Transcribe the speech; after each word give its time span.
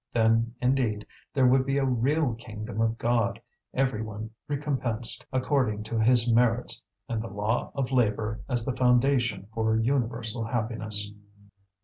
Then, 0.13 0.55
indeed, 0.59 1.05
there 1.31 1.45
would 1.45 1.63
be 1.63 1.77
a 1.77 1.85
real 1.85 2.33
kingdom 2.33 2.81
of 2.81 2.97
God, 2.97 3.39
every 3.71 4.01
one 4.01 4.31
recompensed 4.47 5.27
according 5.31 5.83
to 5.83 5.99
his 5.99 6.27
merits, 6.33 6.81
and 7.07 7.21
the 7.21 7.27
law 7.27 7.71
of 7.75 7.91
labour 7.91 8.41
as 8.49 8.65
the 8.65 8.75
foundation 8.75 9.45
for 9.53 9.77
universal 9.77 10.45
happiness. 10.45 11.11